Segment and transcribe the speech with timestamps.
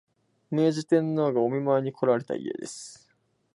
[0.49, 3.07] 明治天皇がお見舞いにこられた家です